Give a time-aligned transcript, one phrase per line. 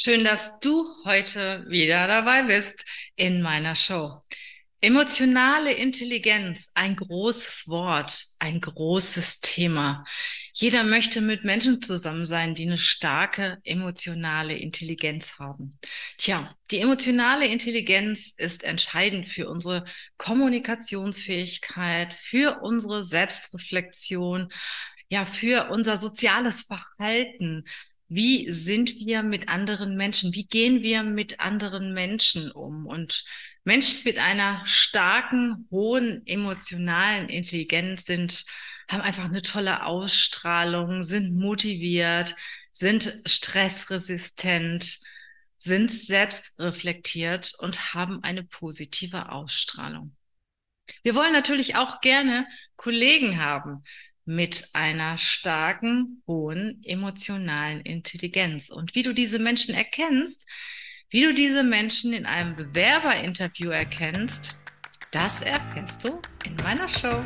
[0.00, 2.84] Schön, dass du heute wieder dabei bist
[3.16, 4.22] in meiner Show.
[4.80, 10.04] Emotionale Intelligenz, ein großes Wort, ein großes Thema.
[10.52, 15.76] Jeder möchte mit Menschen zusammen sein, die eine starke emotionale Intelligenz haben.
[16.16, 19.82] Tja, die emotionale Intelligenz ist entscheidend für unsere
[20.16, 24.48] Kommunikationsfähigkeit, für unsere Selbstreflexion,
[25.08, 27.64] ja, für unser soziales Verhalten,
[28.08, 30.34] wie sind wir mit anderen Menschen?
[30.34, 32.86] Wie gehen wir mit anderen Menschen um?
[32.86, 33.24] Und
[33.64, 38.46] Menschen mit einer starken, hohen emotionalen Intelligenz sind,
[38.88, 42.34] haben einfach eine tolle Ausstrahlung, sind motiviert,
[42.72, 44.98] sind stressresistent,
[45.58, 50.16] sind selbstreflektiert und haben eine positive Ausstrahlung.
[51.02, 52.46] Wir wollen natürlich auch gerne
[52.76, 53.82] Kollegen haben,
[54.28, 58.68] mit einer starken, hohen emotionalen Intelligenz.
[58.68, 60.46] Und wie du diese Menschen erkennst,
[61.08, 64.54] wie du diese Menschen in einem Bewerberinterview erkennst,
[65.12, 67.24] das erfährst du in meiner Show.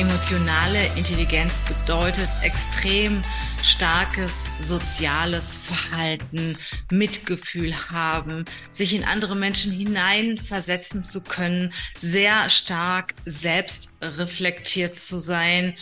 [0.00, 3.20] Emotionale Intelligenz bedeutet extrem
[3.62, 6.56] starkes soziales Verhalten,
[6.90, 15.74] Mitgefühl haben, sich in andere Menschen hineinversetzen zu können, sehr stark selbst reflektiert zu sein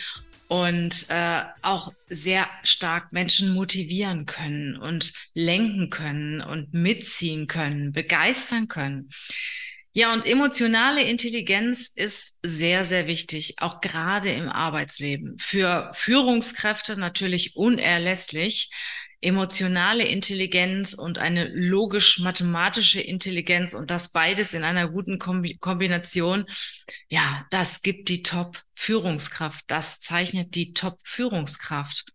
[0.49, 8.67] und äh, auch sehr stark Menschen motivieren können und lenken können und mitziehen können, begeistern
[8.67, 9.07] können.
[9.93, 15.37] Ja, und emotionale Intelligenz ist sehr, sehr wichtig, auch gerade im Arbeitsleben.
[15.39, 18.71] Für Führungskräfte natürlich unerlässlich.
[19.21, 26.45] Emotionale Intelligenz und eine logisch-mathematische Intelligenz und das beides in einer guten Kombination.
[27.09, 29.65] Ja, das gibt die Top-Führungskraft.
[29.67, 32.05] Das zeichnet die Top-Führungskraft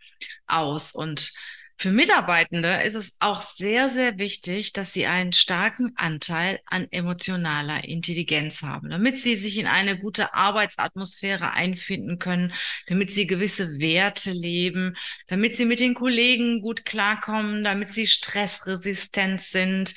[0.46, 0.94] aus.
[0.94, 1.30] Und
[1.76, 7.84] für Mitarbeitende ist es auch sehr, sehr wichtig, dass sie einen starken Anteil an emotionaler
[7.84, 12.52] Intelligenz haben, damit sie sich in eine gute Arbeitsatmosphäre einfinden können,
[12.86, 14.96] damit sie gewisse Werte leben,
[15.26, 19.94] damit sie mit den Kollegen gut klarkommen, damit sie stressresistent sind,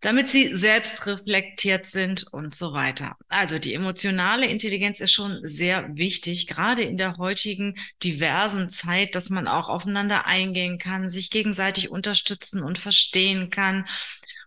[0.00, 3.16] damit sie selbst reflektiert sind und so weiter.
[3.28, 9.30] Also die emotionale Intelligenz ist schon sehr wichtig, gerade in der heutigen diversen Zeit, dass
[9.30, 13.86] man auch aufeinander eingehen kann, sich gegenseitig unterstützen und verstehen kann.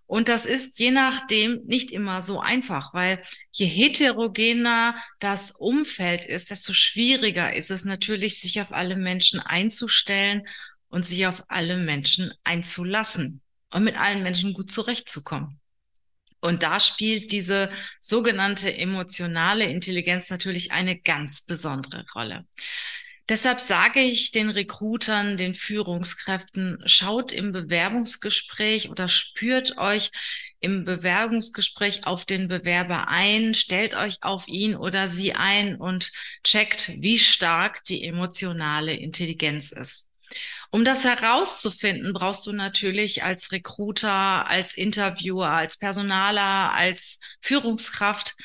[0.06, 6.50] Und das ist je nachdem nicht immer so einfach, weil je heterogener das Umfeld ist,
[6.50, 10.48] desto schwieriger ist es natürlich, sich auf alle Menschen einzustellen
[10.90, 15.60] und sich auf alle Menschen einzulassen und mit allen Menschen gut zurechtzukommen.
[16.42, 22.46] Und da spielt diese sogenannte emotionale Intelligenz natürlich eine ganz besondere Rolle.
[23.30, 30.12] Deshalb sage ich den Recruitern, den Führungskräften, schaut im Bewerbungsgespräch oder spürt euch
[30.60, 36.12] im Bewerbungsgespräch auf den Bewerber ein, stellt euch auf ihn oder sie ein und
[36.44, 40.10] checkt, wie stark die emotionale Intelligenz ist.
[40.74, 48.36] Um das herauszufinden, brauchst du natürlich als Recruiter, als Interviewer, als Personaler, als Führungskraft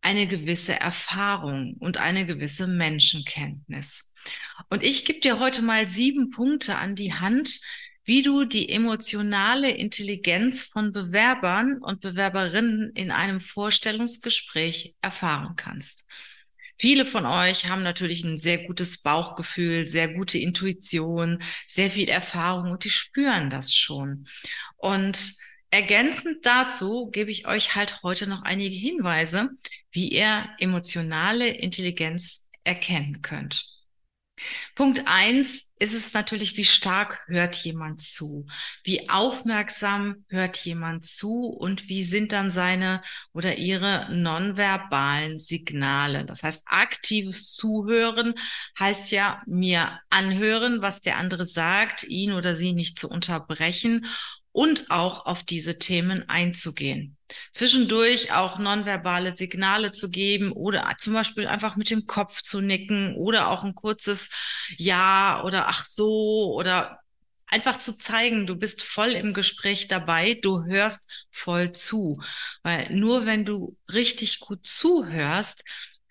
[0.00, 4.12] eine gewisse Erfahrung und eine gewisse Menschenkenntnis.
[4.70, 7.60] Und ich gebe dir heute mal sieben Punkte an die Hand,
[8.04, 16.04] wie du die emotionale Intelligenz von Bewerbern und Bewerberinnen in einem Vorstellungsgespräch erfahren kannst.
[16.84, 22.72] Viele von euch haben natürlich ein sehr gutes Bauchgefühl, sehr gute Intuition, sehr viel Erfahrung
[22.72, 24.26] und die spüren das schon.
[24.76, 25.32] Und
[25.70, 29.48] ergänzend dazu gebe ich euch halt heute noch einige Hinweise,
[29.92, 33.73] wie ihr emotionale Intelligenz erkennen könnt.
[34.74, 38.46] Punkt eins ist es natürlich, wie stark hört jemand zu?
[38.84, 41.46] Wie aufmerksam hört jemand zu?
[41.46, 43.02] Und wie sind dann seine
[43.32, 46.24] oder ihre nonverbalen Signale?
[46.24, 48.34] Das heißt, aktives Zuhören
[48.78, 54.06] heißt ja mir anhören, was der andere sagt, ihn oder sie nicht zu unterbrechen
[54.54, 57.16] und auch auf diese Themen einzugehen.
[57.52, 63.16] Zwischendurch auch nonverbale Signale zu geben oder zum Beispiel einfach mit dem Kopf zu nicken
[63.16, 64.30] oder auch ein kurzes
[64.76, 67.00] Ja oder ach so oder
[67.48, 72.22] einfach zu zeigen, du bist voll im Gespräch dabei, du hörst voll zu.
[72.62, 75.64] Weil nur wenn du richtig gut zuhörst,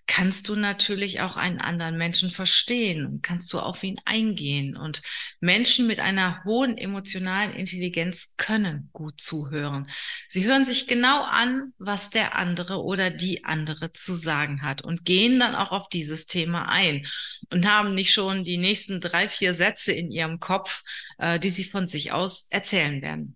[0.05, 4.75] kannst du natürlich auch einen anderen Menschen verstehen und kannst du auf ihn eingehen.
[4.75, 5.01] Und
[5.39, 9.87] Menschen mit einer hohen emotionalen Intelligenz können gut zuhören.
[10.27, 15.05] Sie hören sich genau an, was der andere oder die andere zu sagen hat und
[15.05, 17.07] gehen dann auch auf dieses Thema ein
[17.49, 20.83] und haben nicht schon die nächsten drei, vier Sätze in ihrem Kopf,
[21.17, 23.35] äh, die sie von sich aus erzählen werden.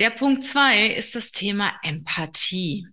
[0.00, 2.88] Der Punkt zwei ist das Thema Empathie.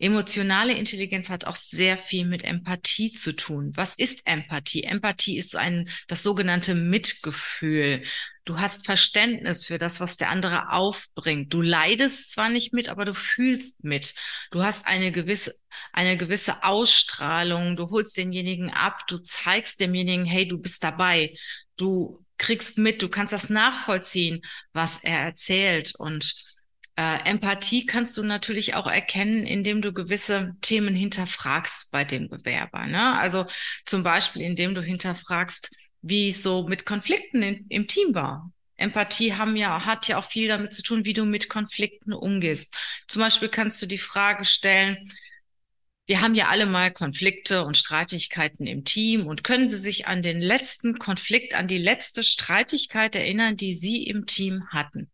[0.00, 3.72] Emotionale Intelligenz hat auch sehr viel mit Empathie zu tun.
[3.74, 4.84] Was ist Empathie?
[4.84, 8.02] Empathie ist ein, das sogenannte Mitgefühl.
[8.46, 11.52] Du hast Verständnis für das, was der andere aufbringt.
[11.52, 14.14] Du leidest zwar nicht mit, aber du fühlst mit.
[14.50, 15.54] Du hast eine gewisse,
[15.92, 17.76] eine gewisse Ausstrahlung.
[17.76, 19.06] Du holst denjenigen ab.
[19.06, 21.36] Du zeigst demjenigen, hey, du bist dabei.
[21.76, 23.02] Du kriegst mit.
[23.02, 24.40] Du kannst das nachvollziehen,
[24.72, 26.49] was er erzählt und
[27.00, 32.86] äh, Empathie kannst du natürlich auch erkennen, indem du gewisse Themen hinterfragst bei dem Bewerber.
[32.86, 33.18] Ne?
[33.18, 33.46] Also
[33.86, 38.52] zum Beispiel, indem du hinterfragst, wie es so mit Konflikten in, im Team war.
[38.76, 42.76] Empathie haben ja, hat ja auch viel damit zu tun, wie du mit Konflikten umgehst.
[43.08, 44.98] Zum Beispiel kannst du die Frage stellen,
[46.06, 50.20] wir haben ja alle mal Konflikte und Streitigkeiten im Team und können Sie sich an
[50.20, 55.10] den letzten Konflikt, an die letzte Streitigkeit erinnern, die Sie im Team hatten?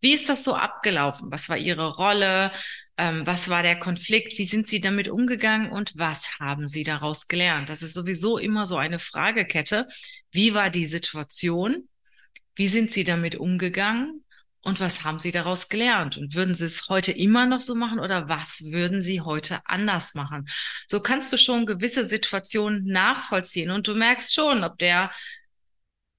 [0.00, 1.30] Wie ist das so abgelaufen?
[1.30, 2.52] Was war Ihre Rolle?
[2.96, 4.38] Ähm, was war der Konflikt?
[4.38, 5.70] Wie sind Sie damit umgegangen?
[5.70, 7.68] Und was haben Sie daraus gelernt?
[7.68, 9.86] Das ist sowieso immer so eine Fragekette.
[10.30, 11.88] Wie war die Situation?
[12.54, 14.24] Wie sind Sie damit umgegangen?
[14.62, 16.18] Und was haben Sie daraus gelernt?
[16.18, 20.14] Und würden Sie es heute immer noch so machen oder was würden Sie heute anders
[20.14, 20.46] machen?
[20.86, 25.10] So kannst du schon gewisse Situationen nachvollziehen und du merkst schon, ob der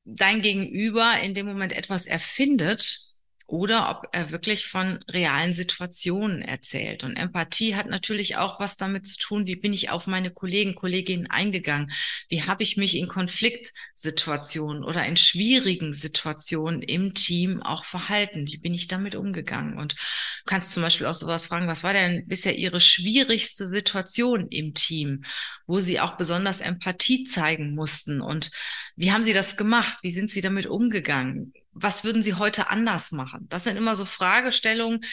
[0.06, 3.10] dein Gegenüber in dem Moment etwas erfindet,
[3.51, 7.03] oder ob er wirklich von realen Situationen erzählt.
[7.03, 10.74] Und Empathie hat natürlich auch was damit zu tun, wie bin ich auf meine Kollegen,
[10.74, 11.92] Kolleginnen eingegangen?
[12.30, 18.48] Wie habe ich mich in Konfliktsituationen oder in schwierigen Situationen im Team auch verhalten?
[18.48, 19.77] Wie bin ich damit umgegangen?
[19.77, 24.47] Und du kannst zum Beispiel auch sowas fragen, was war denn bisher Ihre schwierigste Situation
[24.47, 25.25] im Team,
[25.68, 28.21] wo Sie auch besonders Empathie zeigen mussten?
[28.21, 28.50] Und
[28.95, 29.97] wie haben Sie das gemacht?
[30.04, 31.51] Wie sind Sie damit umgegangen?
[31.73, 33.47] Was würden Sie heute anders machen?
[33.50, 35.03] Das sind immer so Fragestellungen,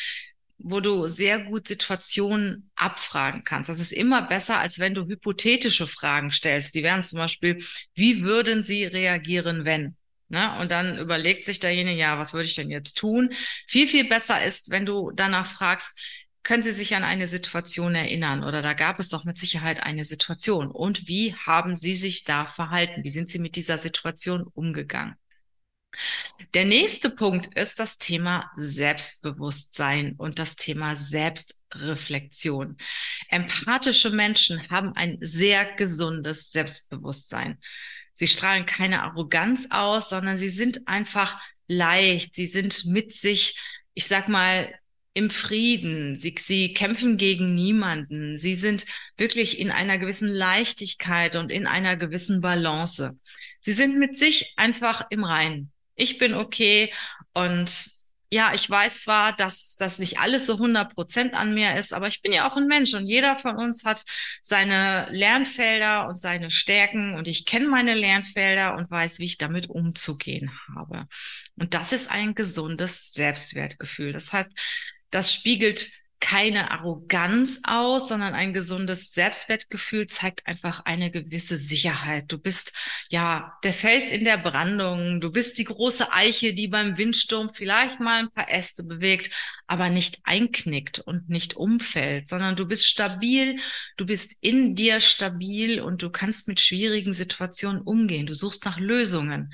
[0.59, 3.69] wo du sehr gut Situationen abfragen kannst.
[3.69, 6.75] Das ist immer besser, als wenn du hypothetische Fragen stellst.
[6.75, 7.59] Die wären zum Beispiel,
[7.95, 9.97] wie würden Sie reagieren, wenn?
[10.29, 10.59] Ne?
[10.61, 13.31] Und dann überlegt sich derjenige, ja, was würde ich denn jetzt tun?
[13.67, 15.97] Viel, viel besser ist, wenn du danach fragst,
[16.43, 20.05] können Sie sich an eine Situation erinnern oder da gab es doch mit Sicherheit eine
[20.05, 23.05] Situation und wie haben Sie sich da verhalten?
[23.05, 25.17] Wie sind Sie mit dieser Situation umgegangen?
[26.55, 32.77] Der nächste Punkt ist das Thema Selbstbewusstsein und das Thema Selbstreflexion.
[33.29, 37.59] Empathische Menschen haben ein sehr gesundes Selbstbewusstsein.
[38.15, 42.35] Sie strahlen keine Arroganz aus, sondern sie sind einfach leicht.
[42.35, 43.59] Sie sind mit sich,
[43.95, 44.75] ich sag mal,
[45.13, 46.17] im Frieden.
[46.17, 48.39] Sie, sie kämpfen gegen niemanden.
[48.39, 48.87] Sie sind
[49.17, 53.19] wirklich in einer gewissen Leichtigkeit und in einer gewissen Balance.
[53.61, 56.93] Sie sind mit sich einfach im Reinen ich bin okay
[57.35, 57.99] und
[58.31, 62.09] ja, ich weiß zwar, dass das nicht alles so 100 Prozent an mir ist, aber
[62.09, 64.05] ich bin ja auch ein Mensch und jeder von uns hat
[64.43, 69.71] seine Lernfelder und seine Stärken und ich kenne meine Lernfelder und weiß, wie ich damit
[69.71, 71.07] umzugehen habe.
[71.57, 74.13] Und das ist ein gesundes Selbstwertgefühl.
[74.13, 74.51] Das heißt,
[75.11, 75.91] das spiegelt
[76.21, 82.25] keine Arroganz aus, sondern ein gesundes Selbstwertgefühl zeigt einfach eine gewisse Sicherheit.
[82.29, 82.73] Du bist
[83.09, 85.21] ja der Fels in der Brandung.
[85.21, 89.33] Du bist die große Eiche, die beim Windsturm vielleicht mal ein paar Äste bewegt,
[89.67, 93.61] aber nicht einknickt und nicht umfällt, sondern du bist stabil.
[93.97, 98.27] Du bist in dir stabil und du kannst mit schwierigen Situationen umgehen.
[98.27, 99.53] Du suchst nach Lösungen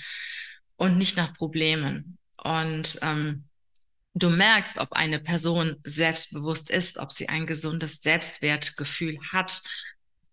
[0.76, 2.18] und nicht nach Problemen.
[2.42, 3.44] Und ähm,
[4.14, 9.62] du merkst, ob eine Person selbstbewusst ist, ob sie ein gesundes Selbstwertgefühl hat,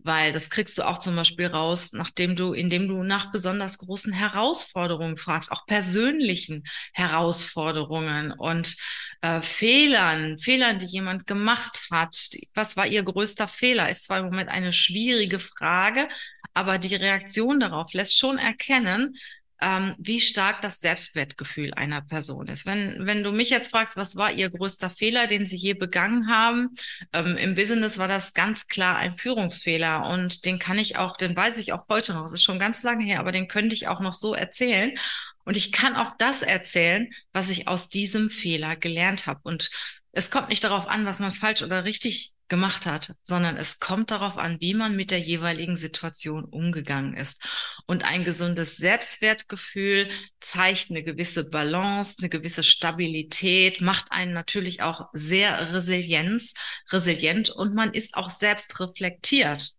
[0.04, 4.14] weil das kriegst du auch zum Beispiel raus, nachdem du, indem du nach besonders großen
[4.14, 8.76] Herausforderungen fragst, auch persönlichen Herausforderungen und
[9.22, 12.16] äh, Fehlern, Fehlern, die jemand gemacht hat.
[12.56, 13.90] Was war ihr größter Fehler?
[13.90, 16.08] Ist zwar im Moment eine schwierige Frage,
[16.54, 19.14] aber die Reaktion darauf lässt schon erkennen,
[19.62, 22.66] ähm, wie stark das Selbstwertgefühl einer Person ist.
[22.66, 26.30] Wenn, wenn du mich jetzt fragst, was war ihr größter Fehler, den sie je begangen
[26.30, 26.70] haben,
[27.14, 31.36] ähm, im Business war das ganz klar ein Führungsfehler und den kann ich auch, den
[31.36, 33.88] weiß ich auch heute noch, es ist schon ganz lange her, aber den könnte ich
[33.88, 34.98] auch noch so erzählen.
[35.44, 39.42] Und ich kann auch das erzählen, was ich aus diesem Fehler gelernt habe.
[39.44, 39.70] Und
[40.12, 44.12] es kommt nicht darauf an, was man falsch oder richtig gemacht hat, sondern es kommt
[44.12, 47.42] darauf an, wie man mit der jeweiligen Situation umgegangen ist.
[47.88, 50.10] Und ein gesundes Selbstwertgefühl
[50.42, 56.54] zeigt eine gewisse Balance, eine gewisse Stabilität, macht einen natürlich auch sehr Resilienz,
[56.92, 59.72] resilient und man ist auch selbst reflektiert.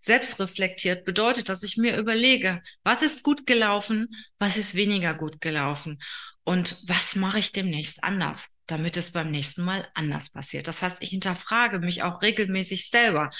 [0.00, 6.00] Selbstreflektiert bedeutet, dass ich mir überlege, was ist gut gelaufen, was ist weniger gut gelaufen
[6.44, 10.68] und was mache ich demnächst anders, damit es beim nächsten Mal anders passiert.
[10.68, 13.30] Das heißt, ich hinterfrage mich auch regelmäßig selber.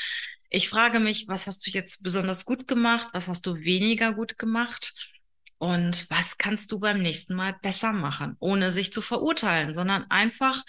[0.50, 4.38] Ich frage mich, was hast du jetzt besonders gut gemacht, was hast du weniger gut
[4.38, 4.94] gemacht
[5.58, 10.64] und was kannst du beim nächsten Mal besser machen, ohne sich zu verurteilen, sondern einfach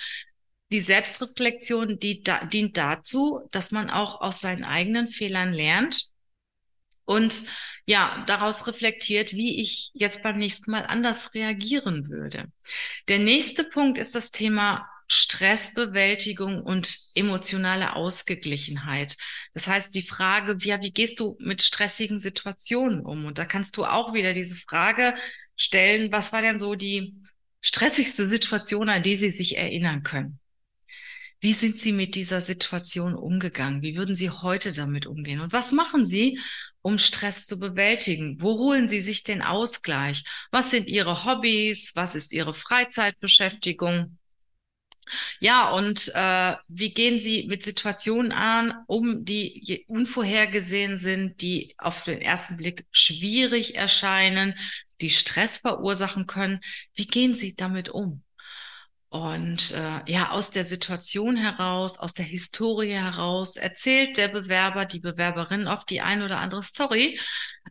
[0.71, 6.09] die Selbstreflexion, die da, dient dazu, dass man auch aus seinen eigenen Fehlern lernt
[7.09, 7.45] und
[7.87, 12.45] ja, daraus reflektiert, wie ich jetzt beim nächsten Mal anders reagieren würde.
[13.07, 19.17] Der nächste Punkt ist das Thema Stressbewältigung und emotionale Ausgeglichenheit.
[19.55, 23.25] Das heißt, die Frage, ja, wie gehst du mit stressigen Situationen um?
[23.25, 25.15] Und da kannst du auch wieder diese Frage
[25.55, 27.15] stellen, was war denn so die
[27.59, 30.39] stressigste Situation, an die Sie sich erinnern können?
[31.41, 33.81] Wie sind Sie mit dieser Situation umgegangen?
[33.81, 35.39] Wie würden Sie heute damit umgehen?
[35.39, 36.37] Und was machen Sie,
[36.81, 38.38] um Stress zu bewältigen?
[38.39, 40.24] Wo holen Sie sich den Ausgleich?
[40.51, 41.91] Was sind Ihre Hobbys?
[41.95, 44.17] Was ist Ihre Freizeitbeschäftigung?
[45.39, 52.03] Ja, und äh, wie gehen Sie mit Situationen an, um die unvorhergesehen sind, die auf
[52.03, 54.55] den ersten Blick schwierig erscheinen,
[55.01, 56.59] die Stress verursachen können?
[56.93, 58.24] Wie gehen Sie damit um?
[59.09, 64.99] Und äh, ja, aus der Situation heraus, aus der Historie heraus, erzählt der Bewerber, die
[64.99, 67.19] Bewerberin oft die ein oder andere Story,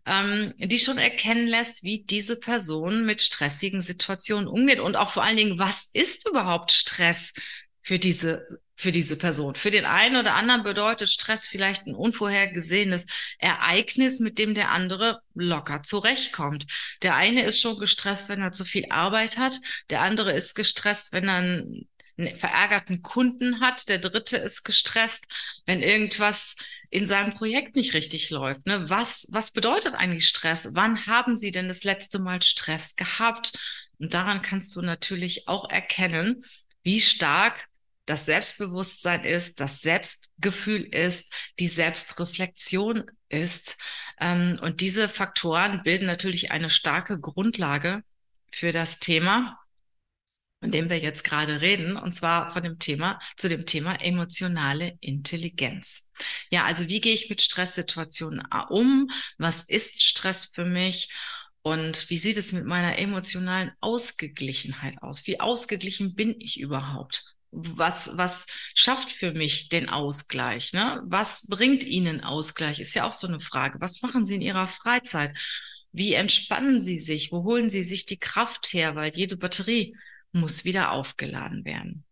[0.05, 5.23] ähm, die schon erkennen lässt, wie diese Person mit stressigen Situationen umgeht und auch vor
[5.23, 7.35] allen Dingen, was ist überhaupt Stress
[7.83, 9.57] für diese für diese Person.
[9.57, 13.07] Für den einen oder anderen bedeutet Stress vielleicht ein unvorhergesehenes
[13.39, 16.65] Ereignis, mit dem der andere locker zurechtkommt.
[17.03, 19.61] Der eine ist schon gestresst, wenn er zu viel Arbeit hat.
[19.91, 21.89] Der andere ist gestresst, wenn er einen,
[22.37, 23.89] verärgerten Kunden hat.
[23.89, 25.27] Der dritte ist gestresst,
[25.67, 26.57] wenn irgendwas
[26.91, 28.67] in seinem Projekt nicht richtig läuft.
[28.67, 28.89] Ne?
[28.91, 30.71] Was, was bedeutet eigentlich Stress?
[30.73, 33.53] Wann haben Sie denn das letzte Mal Stress gehabt?
[33.99, 36.45] Und daran kannst du natürlich auch erkennen,
[36.83, 37.69] wie stark
[38.09, 43.77] das Selbstbewusstsein ist, das Selbstgefühl ist, die Selbstreflexion ist.
[44.19, 48.03] Ähm, und diese Faktoren bilden natürlich eine starke Grundlage
[48.51, 49.59] für das Thema,
[50.61, 54.97] von dem wir jetzt gerade reden, und zwar von dem Thema, zu dem Thema emotionale
[55.01, 56.09] Intelligenz.
[56.51, 59.11] Ja, also wie gehe ich mit Stresssituationen um?
[59.37, 61.13] Was ist Stress für mich?
[61.61, 65.27] Und wie sieht es mit meiner emotionalen Ausgeglichenheit aus?
[65.27, 67.38] Wie ausgeglichen bin ich überhaupt?
[67.51, 70.73] Was, was schafft für mich den Ausgleich?
[70.73, 71.03] Ne?
[71.05, 72.81] Was bringt Ihnen Ausgleich?
[72.81, 73.81] Ist ja auch so eine Frage.
[73.81, 75.37] Was machen Sie in Ihrer Freizeit?
[75.93, 77.33] Wie entspannen Sie sich?
[77.33, 78.95] Wo holen Sie sich die Kraft her?
[78.95, 79.97] Weil jede Batterie
[80.33, 82.05] muss wieder aufgeladen werden.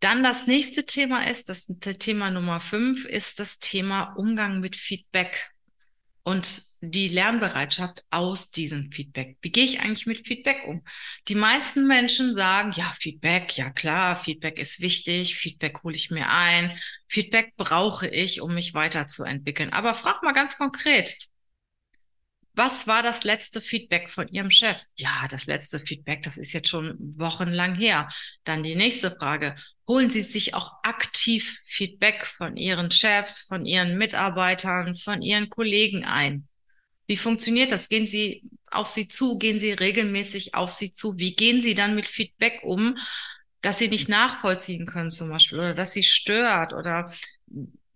[0.00, 1.66] Dann das nächste Thema ist, das
[1.98, 5.49] Thema Nummer fünf, ist das Thema Umgang mit Feedback
[6.30, 9.36] und die Lernbereitschaft aus diesem Feedback.
[9.42, 10.84] Wie gehe ich eigentlich mit Feedback um?
[11.26, 16.30] Die meisten Menschen sagen, ja, Feedback, ja klar, Feedback ist wichtig, Feedback hole ich mir
[16.30, 16.72] ein,
[17.08, 19.72] Feedback brauche ich, um mich weiterzuentwickeln.
[19.72, 21.18] Aber frag mal ganz konkret,
[22.54, 24.76] was war das letzte Feedback von Ihrem Chef?
[24.94, 28.08] Ja, das letzte Feedback, das ist jetzt schon wochenlang her.
[28.44, 29.56] Dann die nächste Frage.
[29.90, 36.04] Holen Sie sich auch aktiv Feedback von Ihren Chefs, von Ihren Mitarbeitern, von Ihren Kollegen
[36.04, 36.46] ein?
[37.08, 37.88] Wie funktioniert das?
[37.88, 39.36] Gehen Sie auf Sie zu?
[39.36, 41.18] Gehen Sie regelmäßig auf Sie zu?
[41.18, 42.98] Wie gehen Sie dann mit Feedback um,
[43.62, 47.12] dass Sie nicht nachvollziehen können zum Beispiel oder dass Sie stört oder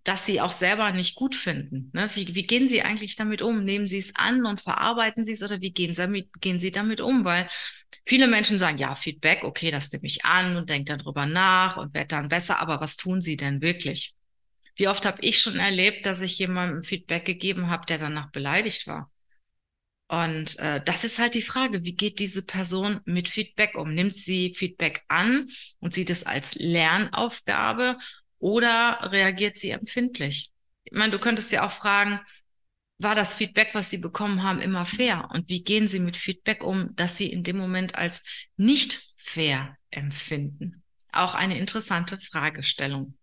[0.05, 1.89] dass sie auch selber nicht gut finden.
[1.91, 2.09] Ne?
[2.13, 3.65] Wie, wie gehen sie eigentlich damit um?
[3.65, 6.69] Nehmen sie es an und verarbeiten sie es oder wie gehen sie, damit, gehen sie
[6.69, 7.25] damit um?
[7.25, 7.47] Weil
[8.05, 11.77] viele Menschen sagen, ja, Feedback, okay, das nehme ich an und denke dann drüber nach
[11.77, 14.13] und werde dann besser, aber was tun sie denn wirklich?
[14.75, 18.85] Wie oft habe ich schon erlebt, dass ich jemandem Feedback gegeben habe, der danach beleidigt
[18.85, 19.11] war?
[20.07, 23.95] Und äh, das ist halt die Frage, wie geht diese Person mit Feedback um?
[23.95, 25.47] Nimmt sie Feedback an
[25.79, 27.97] und sieht es als Lernaufgabe
[28.45, 30.51] oder reagiert sie empfindlich?
[30.83, 32.19] Ich meine, du könntest ja auch fragen,
[32.99, 35.27] war das Feedback, was Sie bekommen haben, immer fair?
[35.33, 38.23] Und wie gehen Sie mit Feedback um, dass Sie in dem Moment als
[38.55, 40.83] nicht fair empfinden?
[41.11, 43.17] Auch eine interessante Fragestellung.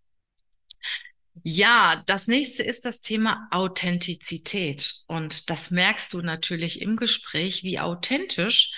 [1.45, 4.93] Ja, das nächste ist das Thema Authentizität.
[5.07, 8.75] Und das merkst du natürlich im Gespräch, wie authentisch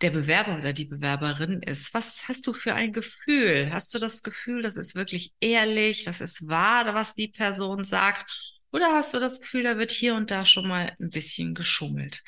[0.00, 1.92] der Bewerber oder die Bewerberin ist.
[1.94, 3.70] Was hast du für ein Gefühl?
[3.72, 8.26] Hast du das Gefühl, das ist wirklich ehrlich, das ist wahr, was die Person sagt?
[8.70, 12.22] Oder hast du das Gefühl, da wird hier und da schon mal ein bisschen geschummelt?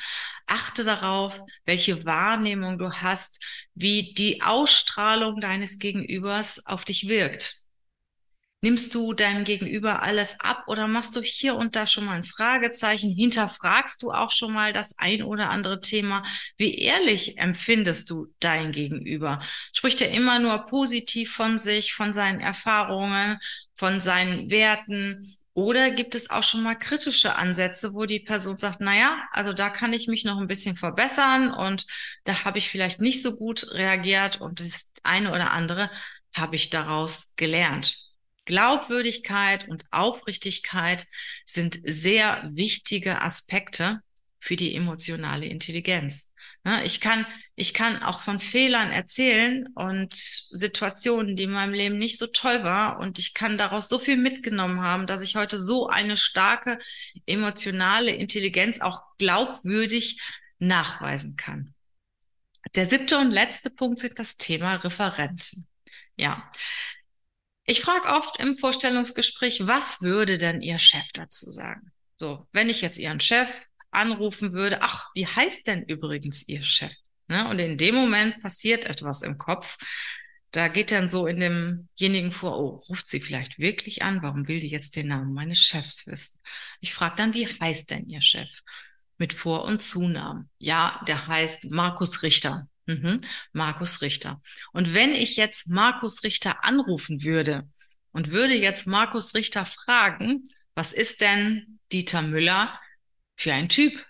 [0.47, 7.60] Achte darauf, welche Wahrnehmung du hast, wie die Ausstrahlung deines Gegenübers auf dich wirkt.
[8.63, 12.25] Nimmst du deinem Gegenüber alles ab oder machst du hier und da schon mal ein
[12.25, 13.09] Fragezeichen?
[13.11, 16.25] Hinterfragst du auch schon mal das ein oder andere Thema?
[16.59, 19.41] Wie ehrlich empfindest du dein Gegenüber?
[19.73, 23.39] Spricht er immer nur positiv von sich, von seinen Erfahrungen,
[23.77, 25.39] von seinen Werten?
[25.55, 29.55] Oder gibt es auch schon mal kritische Ansätze, wo die Person sagt, na ja, also
[29.55, 31.87] da kann ich mich noch ein bisschen verbessern und
[32.25, 35.91] da habe ich vielleicht nicht so gut reagiert und das eine oder andere
[36.35, 38.10] habe ich daraus gelernt.
[38.45, 41.07] Glaubwürdigkeit und Aufrichtigkeit
[41.47, 44.01] sind sehr wichtige Aspekte
[44.41, 46.31] für die emotionale Intelligenz.
[46.85, 52.19] Ich kann, ich kann auch von Fehlern erzählen und Situationen, die in meinem Leben nicht
[52.19, 52.99] so toll war.
[52.99, 56.79] Und ich kann daraus so viel mitgenommen haben, dass ich heute so eine starke
[57.27, 60.21] emotionale Intelligenz auch glaubwürdig
[60.59, 61.75] nachweisen kann.
[62.75, 65.67] Der siebte und letzte Punkt sind das Thema Referenzen.
[66.17, 66.51] Ja,
[67.71, 71.93] ich frage oft im Vorstellungsgespräch, was würde denn Ihr Chef dazu sagen?
[72.19, 73.49] So, wenn ich jetzt Ihren Chef
[73.93, 76.93] anrufen würde, ach, wie heißt denn übrigens Ihr Chef?
[77.29, 77.49] Ne?
[77.49, 79.79] Und in dem Moment passiert etwas im Kopf.
[80.51, 84.21] Da geht dann so in demjenigen vor, oh, ruft sie vielleicht wirklich an?
[84.21, 86.41] Warum will die jetzt den Namen meines Chefs wissen?
[86.81, 88.51] Ich frage dann, wie heißt denn Ihr Chef?
[89.17, 90.51] Mit Vor- und Zunamen.
[90.59, 92.67] Ja, der heißt Markus Richter.
[92.91, 93.21] Mhm.
[93.53, 94.43] Markus Richter.
[94.73, 97.69] Und wenn ich jetzt Markus Richter anrufen würde
[98.13, 102.79] und würde jetzt Markus Richter fragen, was ist denn Dieter Müller
[103.37, 104.05] für ein Typ?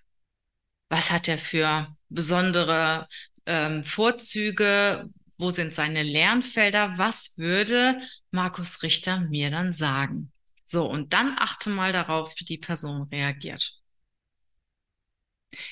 [0.89, 3.07] Was hat er für besondere
[3.47, 5.11] ähm, Vorzüge?
[5.37, 6.95] Wo sind seine Lernfelder?
[6.97, 10.33] Was würde Markus Richter mir dann sagen?
[10.65, 13.80] So, und dann achte mal darauf, wie die Person reagiert.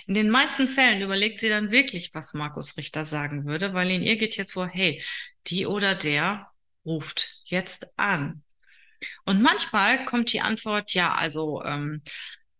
[0.06, 4.02] In den meisten Fällen überlegt sie dann wirklich, was Markus Richter sagen würde, weil in
[4.02, 5.02] ihr geht jetzt vor, hey,
[5.46, 6.48] die oder der
[6.84, 8.42] ruft jetzt an.
[9.24, 12.02] Und manchmal kommt die Antwort, ja, also, ähm,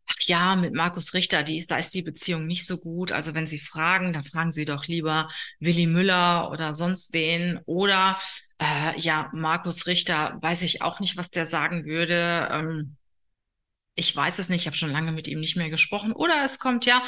[0.07, 3.13] ach ja, mit Markus Richter, die ist, da ist die Beziehung nicht so gut.
[3.13, 5.29] Also wenn Sie fragen, dann fragen Sie doch lieber
[5.61, 7.61] Willi Müller oder sonst wen.
[7.67, 8.19] Oder
[8.59, 12.49] äh, ja, Markus Richter, weiß ich auch nicht, was der sagen würde.
[12.53, 12.98] Ähm,
[13.99, 16.13] ich weiß es nicht, ich habe schon lange mit ihm nicht mehr gesprochen.
[16.13, 17.03] Oder es kommt ja,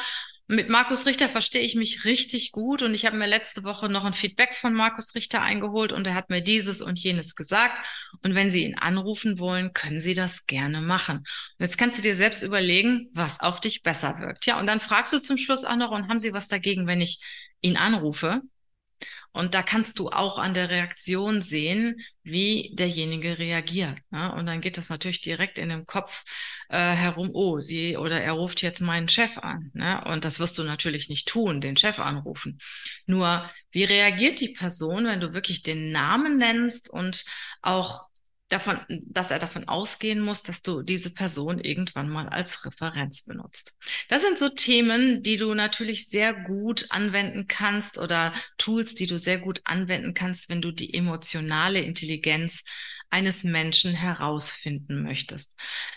[0.51, 4.05] mit Markus Richter verstehe ich mich richtig gut und ich habe mir letzte Woche noch
[4.05, 7.87] ein Feedback von Markus Richter eingeholt und er hat mir dieses und jenes gesagt.
[8.23, 11.19] Und wenn Sie ihn anrufen wollen, können Sie das gerne machen.
[11.19, 11.27] Und
[11.61, 14.45] jetzt kannst du dir selbst überlegen, was auf dich besser wirkt.
[14.47, 17.01] Ja, und dann fragst du zum Schluss auch noch, und haben Sie was dagegen, wenn
[17.01, 17.21] ich
[17.61, 18.43] ihn anrufe?
[19.33, 23.97] Und da kannst du auch an der Reaktion sehen, wie derjenige reagiert.
[24.11, 24.33] Ne?
[24.35, 26.25] Und dann geht das natürlich direkt in dem Kopf
[26.69, 29.71] äh, herum, oh, sie oder er ruft jetzt meinen Chef an.
[29.73, 30.03] Ne?
[30.07, 32.59] Und das wirst du natürlich nicht tun, den Chef anrufen.
[33.07, 37.25] Nur, wie reagiert die Person, wenn du wirklich den Namen nennst und
[37.63, 38.10] auch
[38.51, 43.73] davon, dass er davon ausgehen muss, dass du diese Person irgendwann mal als Referenz benutzt.
[44.09, 49.19] Das sind so Themen, die du natürlich sehr gut anwenden kannst oder Tools, die du
[49.19, 52.65] sehr gut anwenden kannst, wenn du die emotionale Intelligenz
[53.11, 55.55] eines Menschen herausfinden möchtest.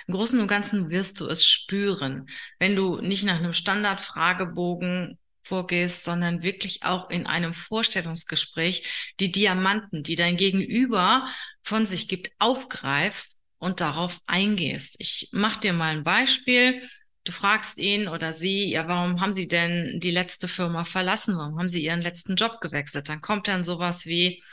[0.08, 2.28] Im Großen und Ganzen wirst du es spüren,
[2.60, 10.04] wenn du nicht nach einem Standardfragebogen vorgehst, sondern wirklich auch in einem Vorstellungsgespräch die Diamanten,
[10.04, 11.28] die dein Gegenüber
[11.62, 14.96] von sich gibt, aufgreifst und darauf eingehst.
[15.00, 16.82] Ich mache dir mal ein Beispiel.
[17.24, 21.38] Du fragst ihn oder sie, ja, warum haben sie denn die letzte Firma verlassen?
[21.38, 23.08] Warum haben sie ihren letzten Job gewechselt?
[23.08, 24.44] Dann kommt dann sowas wie,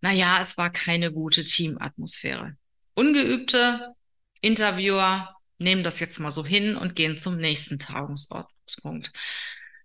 [0.00, 2.56] na ja, es war keine gute Teamatmosphäre.
[2.94, 3.94] Ungeübte
[4.40, 9.12] Interviewer nehmen das jetzt mal so hin und gehen zum nächsten Tagungsordnungspunkt.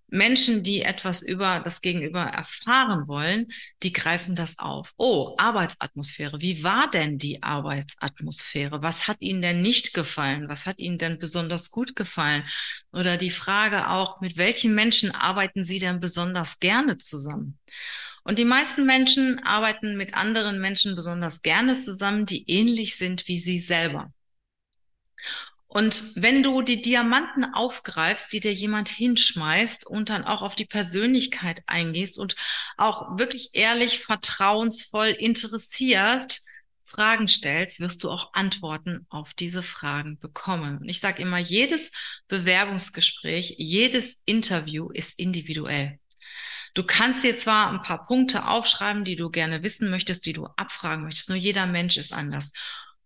[0.08, 3.48] Menschen, die etwas über das Gegenüber erfahren wollen,
[3.84, 4.94] die greifen das auf.
[4.98, 6.42] Oh, Arbeitsatmosphäre.
[6.42, 8.82] Wie war denn die Arbeitsatmosphäre?
[8.84, 10.48] Was hat Ihnen denn nicht gefallen?
[10.48, 12.44] Was hat Ihnen denn besonders gut gefallen?
[12.92, 17.60] Oder die Frage auch, mit welchen Menschen arbeiten Sie denn besonders gerne zusammen?
[18.24, 23.40] Und die meisten Menschen arbeiten mit anderen Menschen besonders gerne zusammen, die ähnlich sind wie
[23.40, 24.12] sie selber.
[25.76, 30.64] Und wenn du die Diamanten aufgreifst, die dir jemand hinschmeißt und dann auch auf die
[30.64, 32.38] Persönlichkeit eingehst und
[32.78, 36.40] auch wirklich ehrlich, vertrauensvoll, interessiert
[36.86, 40.78] Fragen stellst, wirst du auch Antworten auf diese Fragen bekommen.
[40.78, 41.92] Und ich sage immer, jedes
[42.30, 46.00] Bewerbungsgespräch, jedes Interview ist individuell.
[46.74, 50.46] Du kannst dir zwar ein paar Punkte aufschreiben, die du gerne wissen möchtest, die du
[50.56, 52.54] abfragen möchtest, nur jeder Mensch ist anders.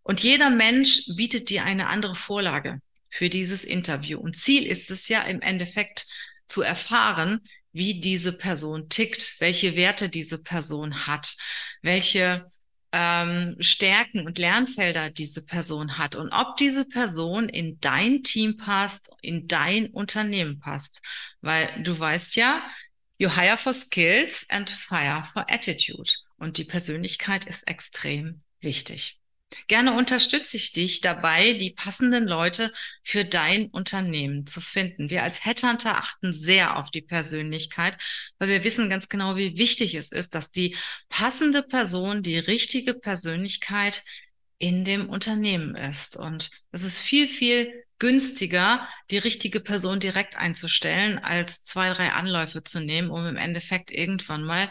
[0.10, 4.18] Und jeder Mensch bietet dir eine andere Vorlage für dieses Interview.
[4.18, 6.08] Und Ziel ist es ja im Endeffekt
[6.48, 11.36] zu erfahren, wie diese Person tickt, welche Werte diese Person hat,
[11.84, 12.50] welche
[12.92, 19.12] ähm, Stärken und Lernfelder diese Person hat und ob diese Person in dein Team passt,
[19.22, 21.04] in dein Unternehmen passt.
[21.42, 22.68] Weil du weißt ja,
[23.20, 26.12] you hire for skills and fire for attitude.
[26.38, 29.19] Und die Persönlichkeit ist extrem wichtig.
[29.68, 32.72] Gerne unterstütze ich dich dabei, die passenden Leute
[33.04, 35.10] für dein Unternehmen zu finden.
[35.10, 37.98] Wir als Headhunter achten sehr auf die Persönlichkeit,
[38.38, 40.76] weil wir wissen ganz genau, wie wichtig es ist, dass die
[41.10, 44.04] passende Person, die richtige Persönlichkeit
[44.60, 46.18] in dem Unternehmen ist.
[46.18, 52.64] Und es ist viel, viel günstiger, die richtige Person direkt einzustellen, als zwei, drei Anläufe
[52.64, 54.70] zu nehmen, um im Endeffekt irgendwann mal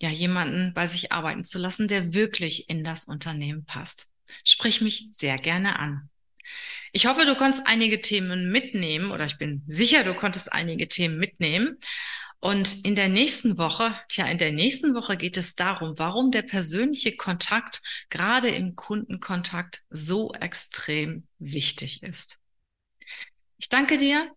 [0.00, 4.08] ja jemanden bei sich arbeiten zu lassen, der wirklich in das Unternehmen passt.
[4.44, 6.08] Sprich mich sehr gerne an.
[6.92, 11.18] Ich hoffe, du konntest einige Themen mitnehmen oder ich bin sicher, du konntest einige Themen
[11.18, 11.76] mitnehmen.
[12.40, 16.42] Und in der nächsten Woche, tja, in der nächsten Woche geht es darum, warum der
[16.42, 22.38] persönliche Kontakt gerade im Kundenkontakt so extrem wichtig ist.
[23.58, 24.30] Ich danke dir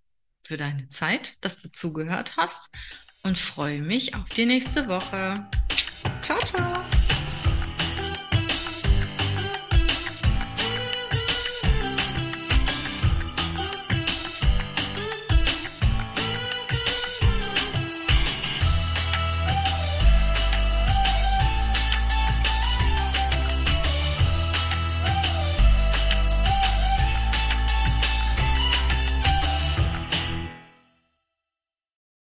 [0.43, 2.69] für deine Zeit, dass du zugehört hast
[3.23, 5.49] und freue mich auf die nächste Woche.
[6.21, 6.88] Ciao, ciao.